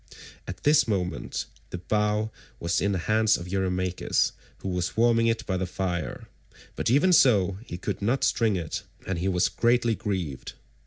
[0.47, 5.45] At this moment the bow was in the hands of Eurymachus, who was warming it
[5.45, 6.27] by the fire,
[6.75, 10.53] but even so he could not string it, and he was greatly grieved.